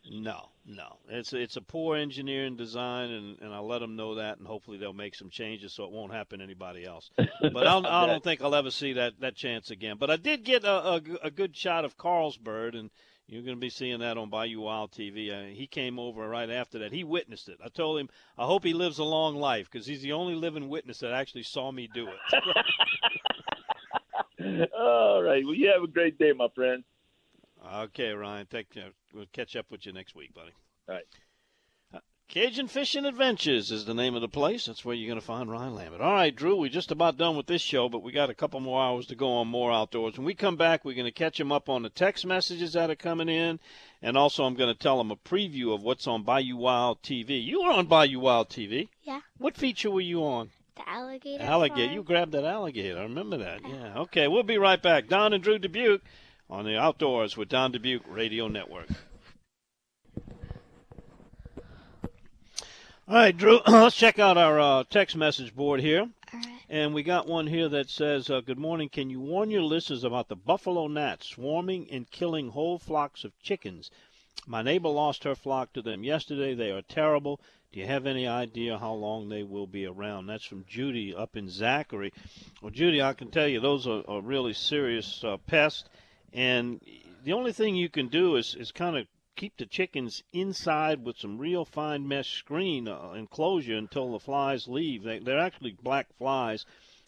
[0.09, 0.97] No, no.
[1.09, 4.77] It's it's a poor engineering design, and, and I'll let them know that, and hopefully
[4.77, 7.09] they'll make some changes so it won't happen to anybody else.
[7.53, 9.97] But I'll, I don't think I'll ever see that, that chance again.
[9.99, 12.91] But I did get a, a, a good shot of Carlsberg, and
[13.27, 15.31] you're going to be seeing that on Bayou Wild TV.
[15.31, 16.91] Uh, he came over right after that.
[16.91, 17.57] He witnessed it.
[17.63, 20.69] I told him I hope he lives a long life because he's the only living
[20.69, 22.19] witness that actually saw me do it.
[24.77, 25.43] All right.
[25.45, 26.83] Well, you have a great day, my friend.
[27.65, 28.47] Okay, Ryan.
[28.47, 28.89] Take care.
[29.13, 30.51] We'll catch up with you next week, buddy.
[30.89, 31.03] All right.
[31.93, 34.65] Uh, Cajun Fishing Adventures is the name of the place.
[34.65, 36.01] That's where you're going to find Ryan Lambert.
[36.01, 38.59] All right, Drew, we're just about done with this show, but we got a couple
[38.61, 40.17] more hours to go on more outdoors.
[40.17, 42.89] When we come back, we're going to catch him up on the text messages that
[42.89, 43.59] are coming in,
[44.01, 47.43] and also I'm going to tell him a preview of what's on Bayou Wild TV.
[47.43, 48.87] You were on Bayou Wild TV.
[49.03, 49.21] Yeah.
[49.37, 50.49] What feature were you on?
[50.77, 51.43] The alligator.
[51.43, 51.83] Alligator.
[51.83, 51.93] farm.
[51.93, 52.97] You grabbed that alligator.
[52.97, 53.59] I remember that.
[53.67, 53.99] Yeah.
[53.99, 55.09] Okay, we'll be right back.
[55.09, 55.99] Don and Drew Dubuc
[56.51, 58.89] on the Outdoors with Don Dubuc Radio Network.
[63.07, 66.01] All right, Drew, let's check out our uh, text message board here.
[66.01, 66.47] All right.
[66.69, 68.89] And we got one here that says, uh, Good morning.
[68.89, 73.37] Can you warn your listeners about the buffalo gnats swarming and killing whole flocks of
[73.41, 73.89] chickens?
[74.45, 76.53] My neighbor lost her flock to them yesterday.
[76.53, 77.39] They are terrible.
[77.71, 80.25] Do you have any idea how long they will be around?
[80.27, 82.11] That's from Judy up in Zachary.
[82.61, 85.85] Well, Judy, I can tell you those are, are really serious uh, pests.
[86.33, 86.81] And
[87.23, 91.17] the only thing you can do is, is kind of keep the chickens inside with
[91.17, 95.03] some real fine mesh screen uh, enclosure until the flies leave.
[95.03, 96.65] They, they're actually black flies,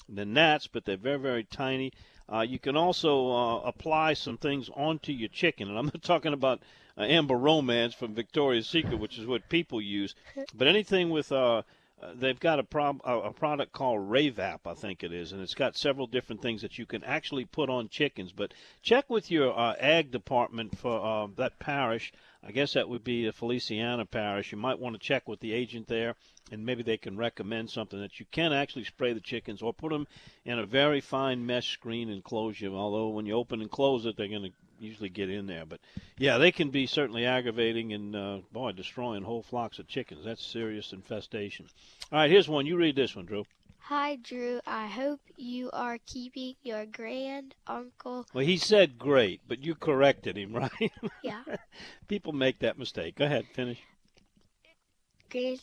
[0.09, 1.91] the gnats, but they're very, very tiny.
[2.31, 6.33] Uh, you can also uh, apply some things onto your chicken, and I'm not talking
[6.33, 6.62] about
[6.97, 10.15] uh, Amber Romance from Victoria's Secret, which is what people use,
[10.55, 11.63] but anything with uh,
[12.16, 16.08] they've got a, a product called Ravap, I think it is, and it's got several
[16.08, 18.32] different things that you can actually put on chickens.
[18.32, 22.12] But check with your uh, ag department for uh, that parish.
[22.45, 24.51] I guess that would be the Feliciana parish.
[24.51, 26.15] You might want to check with the agent there,
[26.51, 29.91] and maybe they can recommend something that you can actually spray the chickens or put
[29.91, 30.08] them
[30.43, 32.67] in a very fine mesh screen enclosure.
[32.67, 35.65] Although when you open and close it, they're going to usually get in there.
[35.65, 35.79] But
[36.17, 40.25] yeah, they can be certainly aggravating and uh, boy, destroying whole flocks of chickens.
[40.25, 41.67] That's serious infestation.
[42.12, 42.65] All right, here's one.
[42.65, 43.45] You read this one, Drew.
[43.88, 44.62] Hi, Drew.
[44.65, 48.26] I hope you are keeping your grand uncle.
[48.34, 50.91] Well, he said great, but you corrected him, right?
[51.22, 51.43] Yeah.
[52.08, 53.15] People make that mistake.
[53.15, 53.80] Go ahead, finish.
[55.30, 55.60] grand,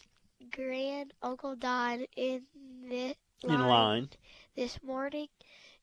[0.51, 2.45] grand Uncle Don in
[2.89, 4.11] the In line.
[4.55, 5.29] this morning.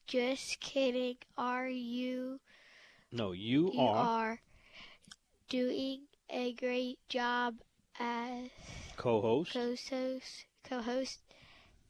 [0.08, 1.18] Just kidding.
[1.38, 2.40] Are you?
[3.12, 3.96] No, you, are You are.
[3.96, 4.42] are
[5.50, 7.56] doing a great job
[8.00, 8.50] as
[8.96, 9.54] co-host.
[9.54, 10.46] co-host.
[10.64, 11.20] Co-host.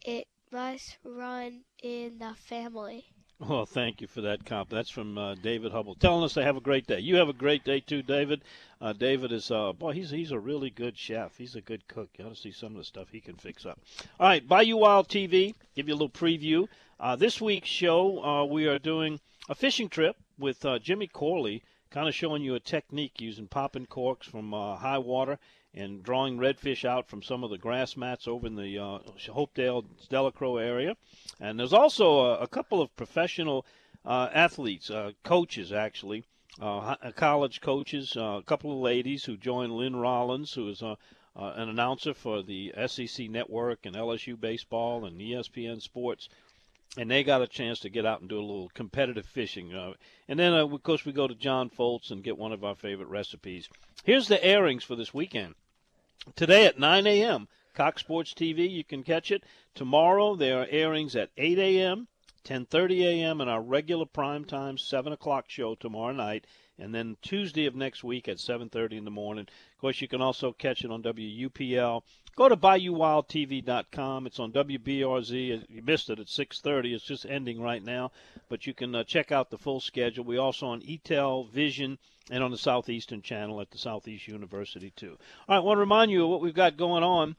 [0.05, 3.05] It must run in the family.
[3.39, 4.69] Well, thank you for that comp.
[4.69, 6.99] That's from uh, David Hubble, telling us to have a great day.
[6.99, 8.41] You have a great day too, David.
[8.81, 11.37] Uh, David is, uh, boy, he's he's a really good chef.
[11.37, 12.09] He's a good cook.
[12.17, 13.79] You ought to see some of the stuff he can fix up.
[14.19, 15.53] All right, Bayou Wild TV.
[15.75, 16.67] Give you a little preview.
[16.99, 21.61] Uh, this week's show, uh, we are doing a fishing trip with uh, Jimmy Corley,
[21.91, 25.37] kind of showing you a technique using popping corks from high water
[25.77, 29.85] and drawing redfish out from some of the grass mats over in the uh, Hopedale,
[30.09, 30.95] Delacroix area.
[31.39, 33.65] And there's also a, a couple of professional
[34.05, 36.23] uh, athletes, uh, coaches actually,
[36.59, 40.95] uh, college coaches, uh, a couple of ladies who joined Lynn Rollins, who is uh,
[41.35, 46.29] uh, an announcer for the SEC Network and LSU baseball and ESPN Sports.
[46.97, 49.73] And they got a chance to get out and do a little competitive fishing.
[49.73, 49.93] Uh,
[50.27, 52.75] and then, uh, of course, we go to John Folse and get one of our
[52.75, 53.69] favorite recipes.
[54.03, 55.53] Here's the airings for this weekend.
[56.35, 59.43] Today at 9 a.m., Cox Sports TV, you can catch it.
[59.75, 62.07] Tomorrow, there are airings at 8 a.m.,
[62.43, 66.45] 10.30 a.m., and our regular prime time 7 o'clock show tomorrow night.
[66.79, 69.47] And then Tuesday of next week at 7:30 in the morning.
[69.47, 72.03] Of course, you can also catch it on WUPL.
[72.35, 74.27] Go to BayouWildTV.com.
[74.27, 75.65] It's on WBRZ.
[75.69, 76.93] You missed it at 6:30.
[76.93, 78.11] It's just ending right now,
[78.47, 80.23] but you can uh, check out the full schedule.
[80.23, 81.97] We also on EATEL Vision
[82.29, 85.17] and on the Southeastern Channel at the Southeast University too.
[85.47, 87.35] All right, I want to remind you of what we've got going on.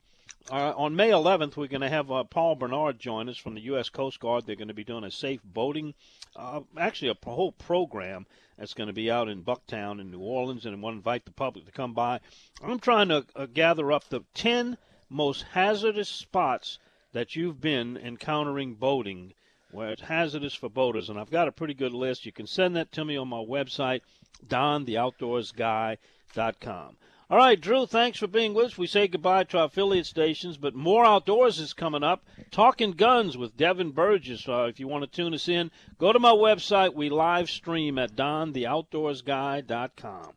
[0.51, 3.61] Uh, on May 11th, we're going to have uh, Paul Bernard join us from the
[3.63, 3.91] U.S.
[3.91, 4.47] Coast Guard.
[4.47, 5.95] They're going to be doing a safe boating,
[6.37, 8.27] uh, actually a whole program
[8.57, 11.25] that's going to be out in Bucktown in New Orleans, and I want to invite
[11.25, 12.21] the public to come by.
[12.63, 14.77] I'm trying to uh, gather up the 10
[15.09, 16.79] most hazardous spots
[17.13, 19.33] that you've been encountering boating
[19.71, 22.25] where it's hazardous for boaters, and I've got a pretty good list.
[22.25, 24.01] You can send that to me on my website,
[24.47, 26.97] dontheoutdoorsguy.com.
[27.31, 28.79] All right, Drew, thanks for being with us.
[28.79, 32.25] We say goodbye to our affiliate stations, but more outdoors is coming up.
[32.51, 34.49] Talking Guns with Devin Burgess.
[34.49, 36.95] Uh, if you want to tune us in, go to my website.
[36.95, 40.33] We live stream at dontheoutdoorsguy.com.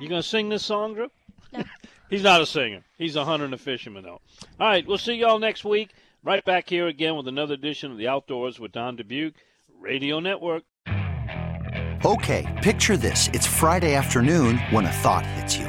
[0.00, 1.12] You going to sing this song, Drew?
[1.52, 1.62] No.
[2.10, 2.82] He's not a singer.
[2.98, 4.20] He's a hunter and a fisherman, though.
[4.58, 5.90] All right, we'll see y'all next week.
[6.24, 9.34] Right back here again with another edition of the Outdoors with Don Dubuc
[9.78, 10.64] Radio Network.
[12.04, 13.30] Okay, picture this.
[13.32, 15.68] It's Friday afternoon when a thought hits you.